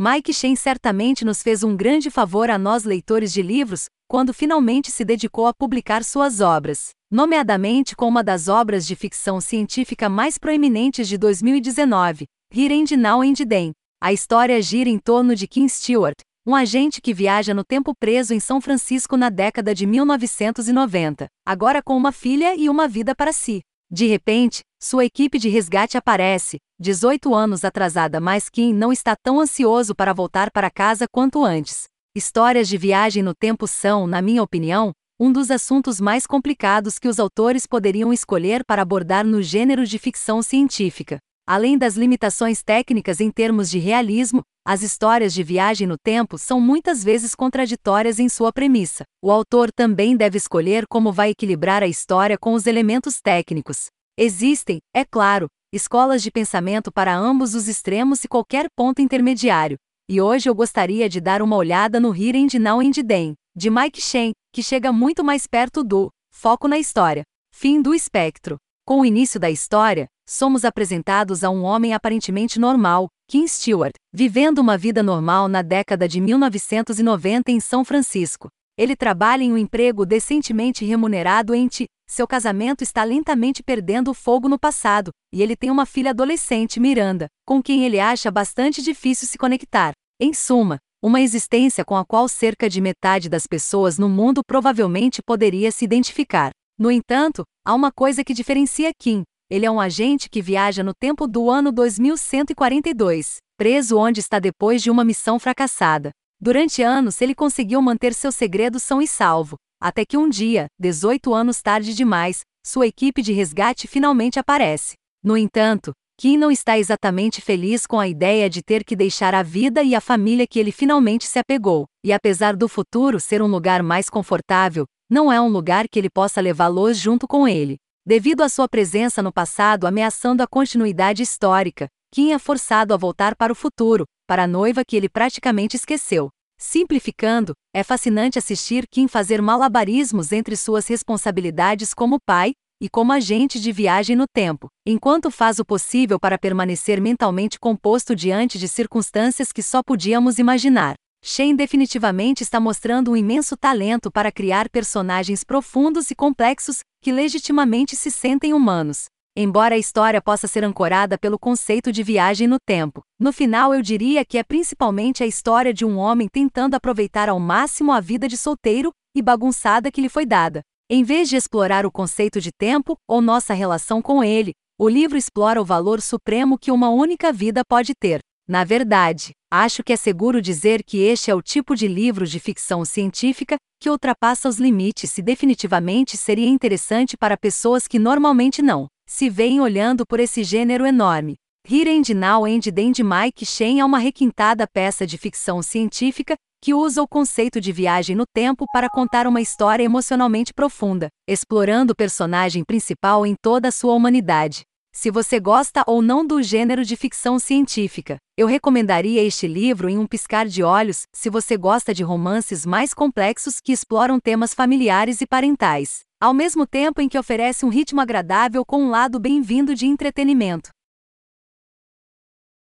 Mike 0.00 0.32
Shen 0.32 0.54
certamente 0.54 1.24
nos 1.24 1.42
fez 1.42 1.64
um 1.64 1.76
grande 1.76 2.08
favor 2.08 2.50
a 2.50 2.56
nós 2.56 2.84
leitores 2.84 3.32
de 3.32 3.42
livros, 3.42 3.86
quando 4.06 4.32
finalmente 4.32 4.92
se 4.92 5.04
dedicou 5.04 5.48
a 5.48 5.52
publicar 5.52 6.04
suas 6.04 6.40
obras, 6.40 6.90
nomeadamente 7.10 7.96
com 7.96 8.06
uma 8.06 8.22
das 8.22 8.46
obras 8.46 8.86
de 8.86 8.94
ficção 8.94 9.40
científica 9.40 10.08
mais 10.08 10.38
proeminentes 10.38 11.08
de 11.08 11.18
2019, 11.18 12.26
Here 12.54 12.80
and 12.80 12.96
Now 12.96 13.22
and 13.22 13.34
Then. 13.34 13.72
A 14.00 14.12
história 14.12 14.62
gira 14.62 14.88
em 14.88 15.00
torno 15.00 15.34
de 15.34 15.48
Kim 15.48 15.66
Stewart, 15.68 16.18
um 16.46 16.54
agente 16.54 17.00
que 17.02 17.12
viaja 17.12 17.52
no 17.52 17.64
tempo 17.64 17.92
preso 17.98 18.32
em 18.32 18.38
São 18.38 18.60
Francisco 18.60 19.16
na 19.16 19.30
década 19.30 19.74
de 19.74 19.84
1990, 19.84 21.26
agora 21.44 21.82
com 21.82 21.96
uma 21.96 22.12
filha 22.12 22.54
e 22.54 22.68
uma 22.68 22.86
vida 22.86 23.16
para 23.16 23.32
si. 23.32 23.62
De 23.90 24.06
repente, 24.06 24.60
sua 24.80 25.04
equipe 25.04 25.38
de 25.38 25.48
resgate 25.48 25.98
aparece, 25.98 26.58
18 26.78 27.34
anos 27.34 27.64
atrasada, 27.64 28.20
mas 28.20 28.48
Kim 28.48 28.72
não 28.72 28.92
está 28.92 29.16
tão 29.16 29.40
ansioso 29.40 29.92
para 29.92 30.12
voltar 30.12 30.52
para 30.52 30.70
casa 30.70 31.06
quanto 31.10 31.44
antes. 31.44 31.88
Histórias 32.14 32.68
de 32.68 32.78
viagem 32.78 33.22
no 33.22 33.34
tempo 33.34 33.66
são, 33.66 34.06
na 34.06 34.22
minha 34.22 34.42
opinião, 34.42 34.92
um 35.18 35.32
dos 35.32 35.50
assuntos 35.50 36.00
mais 36.00 36.28
complicados 36.28 36.96
que 36.96 37.08
os 37.08 37.18
autores 37.18 37.66
poderiam 37.66 38.12
escolher 38.12 38.64
para 38.64 38.82
abordar 38.82 39.26
no 39.26 39.42
gênero 39.42 39.84
de 39.84 39.98
ficção 39.98 40.40
científica. 40.42 41.18
Além 41.44 41.76
das 41.76 41.96
limitações 41.96 42.62
técnicas 42.62 43.20
em 43.20 43.32
termos 43.32 43.68
de 43.68 43.80
realismo, 43.80 44.42
as 44.64 44.82
histórias 44.82 45.34
de 45.34 45.42
viagem 45.42 45.88
no 45.88 45.96
tempo 45.98 46.38
são 46.38 46.60
muitas 46.60 47.02
vezes 47.02 47.34
contraditórias 47.34 48.20
em 48.20 48.28
sua 48.28 48.52
premissa. 48.52 49.02
O 49.20 49.32
autor 49.32 49.72
também 49.72 50.16
deve 50.16 50.38
escolher 50.38 50.86
como 50.86 51.10
vai 51.10 51.30
equilibrar 51.30 51.82
a 51.82 51.88
história 51.88 52.38
com 52.38 52.52
os 52.52 52.66
elementos 52.66 53.20
técnicos. 53.20 53.86
Existem, 54.20 54.80
é 54.92 55.04
claro, 55.04 55.46
escolas 55.72 56.24
de 56.24 56.32
pensamento 56.32 56.90
para 56.90 57.14
ambos 57.14 57.54
os 57.54 57.68
extremos 57.68 58.24
e 58.24 58.26
qualquer 58.26 58.66
ponto 58.74 59.00
intermediário. 59.00 59.76
E 60.10 60.20
hoje 60.20 60.48
eu 60.50 60.54
gostaria 60.56 61.08
de 61.08 61.20
dar 61.20 61.40
uma 61.40 61.54
olhada 61.54 62.00
no 62.00 62.12
Here 62.12 62.36
and 62.36 62.58
Now 62.58 62.80
and 62.80 62.90
Then, 63.06 63.34
de 63.54 63.70
Mike 63.70 64.00
Shen, 64.00 64.32
que 64.52 64.60
chega 64.60 64.92
muito 64.92 65.22
mais 65.22 65.46
perto 65.46 65.84
do 65.84 66.10
foco 66.34 66.66
na 66.66 66.80
história. 66.80 67.22
Fim 67.54 67.80
do 67.80 67.94
espectro. 67.94 68.56
Com 68.84 69.02
o 69.02 69.06
início 69.06 69.38
da 69.38 69.50
história, 69.50 70.08
somos 70.28 70.64
apresentados 70.64 71.44
a 71.44 71.50
um 71.50 71.62
homem 71.62 71.94
aparentemente 71.94 72.58
normal, 72.58 73.06
Kim 73.30 73.46
Stewart, 73.46 73.94
vivendo 74.12 74.58
uma 74.58 74.76
vida 74.76 75.00
normal 75.00 75.46
na 75.46 75.62
década 75.62 76.08
de 76.08 76.20
1990 76.20 77.52
em 77.52 77.60
São 77.60 77.84
Francisco. 77.84 78.48
Ele 78.76 78.96
trabalha 78.96 79.44
em 79.44 79.52
um 79.52 79.58
emprego 79.58 80.04
decentemente 80.04 80.84
remunerado 80.84 81.54
em. 81.54 81.68
Seu 82.10 82.26
casamento 82.26 82.82
está 82.82 83.04
lentamente 83.04 83.62
perdendo 83.62 84.10
o 84.10 84.14
fogo 84.14 84.48
no 84.48 84.58
passado, 84.58 85.10
e 85.30 85.42
ele 85.42 85.54
tem 85.54 85.70
uma 85.70 85.84
filha 85.84 86.10
adolescente, 86.10 86.80
Miranda, 86.80 87.26
com 87.46 87.62
quem 87.62 87.84
ele 87.84 88.00
acha 88.00 88.30
bastante 88.30 88.80
difícil 88.80 89.28
se 89.28 89.36
conectar. 89.36 89.92
Em 90.18 90.32
suma, 90.32 90.78
uma 91.02 91.20
existência 91.20 91.84
com 91.84 91.94
a 91.94 92.06
qual 92.06 92.26
cerca 92.26 92.66
de 92.66 92.80
metade 92.80 93.28
das 93.28 93.46
pessoas 93.46 93.98
no 93.98 94.08
mundo 94.08 94.40
provavelmente 94.44 95.20
poderia 95.22 95.70
se 95.70 95.84
identificar. 95.84 96.50
No 96.78 96.90
entanto, 96.90 97.44
há 97.62 97.74
uma 97.74 97.92
coisa 97.92 98.24
que 98.24 98.32
diferencia 98.32 98.90
Kim, 98.98 99.22
ele 99.50 99.66
é 99.66 99.70
um 99.70 99.78
agente 99.78 100.30
que 100.30 100.40
viaja 100.40 100.82
no 100.82 100.94
tempo 100.98 101.26
do 101.26 101.50
ano 101.50 101.70
2142, 101.70 103.36
preso 103.58 103.98
onde 103.98 104.20
está 104.20 104.38
depois 104.38 104.82
de 104.82 104.90
uma 104.90 105.04
missão 105.04 105.38
fracassada. 105.38 106.10
Durante 106.40 106.82
anos 106.82 107.20
ele 107.20 107.34
conseguiu 107.34 107.82
manter 107.82 108.14
seu 108.14 108.32
segredo 108.32 108.80
são 108.80 109.02
e 109.02 109.06
salvo, 109.06 109.56
até 109.80 110.04
que 110.04 110.16
um 110.16 110.28
dia, 110.28 110.66
18 110.78 111.34
anos 111.34 111.62
tarde 111.62 111.94
demais, 111.94 112.40
sua 112.64 112.86
equipe 112.86 113.22
de 113.22 113.32
resgate 113.32 113.86
finalmente 113.86 114.38
aparece. 114.38 114.94
No 115.22 115.36
entanto, 115.36 115.92
Kim 116.18 116.36
não 116.36 116.50
está 116.50 116.78
exatamente 116.78 117.40
feliz 117.40 117.86
com 117.86 117.98
a 118.00 118.08
ideia 118.08 118.50
de 118.50 118.62
ter 118.62 118.84
que 118.84 118.96
deixar 118.96 119.34
a 119.34 119.42
vida 119.42 119.82
e 119.82 119.94
a 119.94 120.00
família 120.00 120.46
que 120.46 120.58
ele 120.58 120.72
finalmente 120.72 121.26
se 121.26 121.38
apegou, 121.38 121.86
e 122.04 122.12
apesar 122.12 122.56
do 122.56 122.68
futuro 122.68 123.20
ser 123.20 123.40
um 123.42 123.46
lugar 123.46 123.82
mais 123.82 124.08
confortável, 124.08 124.84
não 125.08 125.32
é 125.32 125.40
um 125.40 125.48
lugar 125.48 125.88
que 125.88 125.98
ele 125.98 126.10
possa 126.10 126.40
levá-los 126.40 126.98
junto 126.98 127.26
com 127.26 127.46
ele 127.46 127.78
devido 128.08 128.40
à 128.40 128.48
sua 128.48 128.66
presença 128.66 129.22
no 129.22 129.30
passado 129.30 129.86
ameaçando 129.86 130.42
a 130.42 130.46
continuidade 130.46 131.22
histórica, 131.22 131.88
Kim 132.10 132.32
é 132.32 132.38
forçado 132.38 132.94
a 132.94 132.96
voltar 132.96 133.36
para 133.36 133.52
o 133.52 133.54
futuro, 133.54 134.06
para 134.26 134.44
a 134.44 134.46
noiva 134.46 134.82
que 134.82 134.96
ele 134.96 135.10
praticamente 135.10 135.76
esqueceu. 135.76 136.30
Simplificando, 136.60 137.52
é 137.72 137.84
fascinante 137.84 138.36
assistir 138.36 138.84
Kim 138.90 139.06
fazer 139.06 139.40
malabarismos 139.40 140.32
entre 140.32 140.56
suas 140.56 140.88
responsabilidades 140.88 141.94
como 141.94 142.18
pai 142.20 142.52
e 142.82 142.88
como 142.88 143.12
agente 143.12 143.60
de 143.60 143.70
viagem 143.70 144.16
no 144.16 144.24
tempo, 144.26 144.68
enquanto 144.84 145.30
faz 145.30 145.60
o 145.60 145.64
possível 145.64 146.18
para 146.18 146.36
permanecer 146.36 147.00
mentalmente 147.00 147.60
composto 147.60 148.14
diante 148.14 148.58
de 148.58 148.66
circunstâncias 148.66 149.52
que 149.52 149.62
só 149.62 149.82
podíamos 149.84 150.38
imaginar. 150.38 150.94
Shane 151.24 151.56
definitivamente 151.56 152.42
está 152.42 152.60
mostrando 152.60 153.12
um 153.12 153.16
imenso 153.16 153.56
talento 153.56 154.10
para 154.10 154.30
criar 154.30 154.68
personagens 154.68 155.44
profundos 155.44 156.10
e 156.10 156.14
complexos 156.14 156.80
que 157.00 157.12
legitimamente 157.12 157.94
se 157.96 158.10
sentem 158.10 158.52
humanos. 158.52 159.06
Embora 159.40 159.76
a 159.76 159.78
história 159.78 160.20
possa 160.20 160.48
ser 160.48 160.64
ancorada 160.64 161.16
pelo 161.16 161.38
conceito 161.38 161.92
de 161.92 162.02
viagem 162.02 162.48
no 162.48 162.58
tempo, 162.58 163.04
no 163.20 163.32
final 163.32 163.72
eu 163.72 163.80
diria 163.80 164.24
que 164.24 164.36
é 164.36 164.42
principalmente 164.42 165.22
a 165.22 165.26
história 165.28 165.72
de 165.72 165.84
um 165.84 165.96
homem 165.96 166.26
tentando 166.26 166.74
aproveitar 166.74 167.28
ao 167.28 167.38
máximo 167.38 167.92
a 167.92 168.00
vida 168.00 168.26
de 168.26 168.36
solteiro 168.36 168.90
e 169.14 169.22
bagunçada 169.22 169.92
que 169.92 170.00
lhe 170.00 170.08
foi 170.08 170.26
dada. 170.26 170.62
Em 170.90 171.04
vez 171.04 171.28
de 171.28 171.36
explorar 171.36 171.86
o 171.86 171.92
conceito 171.92 172.40
de 172.40 172.50
tempo 172.50 172.96
ou 173.08 173.20
nossa 173.20 173.54
relação 173.54 174.02
com 174.02 174.24
ele, 174.24 174.54
o 174.76 174.88
livro 174.88 175.16
explora 175.16 175.62
o 175.62 175.64
valor 175.64 176.02
supremo 176.02 176.58
que 176.58 176.72
uma 176.72 176.88
única 176.88 177.32
vida 177.32 177.62
pode 177.64 177.92
ter. 177.94 178.18
Na 178.48 178.64
verdade, 178.64 179.30
acho 179.52 179.84
que 179.84 179.92
é 179.92 179.96
seguro 179.96 180.42
dizer 180.42 180.82
que 180.82 180.98
este 180.98 181.30
é 181.30 181.34
o 181.36 181.40
tipo 181.40 181.76
de 181.76 181.86
livro 181.86 182.26
de 182.26 182.40
ficção 182.40 182.84
científica 182.84 183.54
que 183.80 183.88
ultrapassa 183.88 184.48
os 184.48 184.58
limites 184.58 185.16
e 185.16 185.22
definitivamente 185.22 186.16
seria 186.16 186.48
interessante 186.48 187.16
para 187.16 187.36
pessoas 187.36 187.86
que 187.86 188.00
normalmente 188.00 188.60
não 188.60 188.88
se 189.08 189.30
veem 189.30 189.58
olhando 189.58 190.06
por 190.06 190.20
esse 190.20 190.44
gênero 190.44 190.84
enorme. 190.84 191.36
Here 191.66 191.90
and 191.90 192.14
Now 192.14 192.44
and 192.44 192.60
Then 192.60 192.92
Mike 193.02 193.44
Shen 193.46 193.80
é 193.80 193.84
uma 193.84 193.98
requintada 193.98 194.66
peça 194.66 195.06
de 195.06 195.16
ficção 195.16 195.62
científica 195.62 196.36
que 196.62 196.74
usa 196.74 197.02
o 197.02 197.08
conceito 197.08 197.60
de 197.60 197.72
viagem 197.72 198.14
no 198.14 198.24
tempo 198.26 198.66
para 198.72 198.88
contar 198.90 199.26
uma 199.26 199.40
história 199.40 199.82
emocionalmente 199.82 200.52
profunda, 200.52 201.08
explorando 201.26 201.92
o 201.92 201.96
personagem 201.96 202.62
principal 202.64 203.24
em 203.24 203.34
toda 203.40 203.68
a 203.68 203.72
sua 203.72 203.94
humanidade. 203.94 204.62
Se 204.92 205.10
você 205.10 205.38
gosta 205.40 205.84
ou 205.86 206.02
não 206.02 206.26
do 206.26 206.42
gênero 206.42 206.84
de 206.84 206.96
ficção 206.96 207.38
científica, 207.38 208.18
eu 208.36 208.46
recomendaria 208.46 209.22
este 209.22 209.46
livro 209.46 209.88
em 209.88 209.96
um 209.96 210.06
piscar 210.06 210.46
de 210.46 210.62
olhos, 210.62 211.02
se 211.14 211.30
você 211.30 211.56
gosta 211.56 211.94
de 211.94 212.02
romances 212.02 212.66
mais 212.66 212.92
complexos 212.92 213.60
que 213.62 213.72
exploram 213.72 214.18
temas 214.18 214.52
familiares 214.52 215.20
e 215.20 215.26
parentais, 215.26 216.00
ao 216.20 216.34
mesmo 216.34 216.66
tempo 216.66 217.00
em 217.00 217.08
que 217.08 217.18
oferece 217.18 217.64
um 217.64 217.68
ritmo 217.68 218.00
agradável 218.00 218.64
com 218.64 218.82
um 218.82 218.90
lado 218.90 219.20
bem-vindo 219.20 219.74
de 219.74 219.86
entretenimento. 219.86 220.70